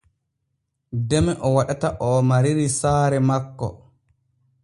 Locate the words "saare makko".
2.79-3.67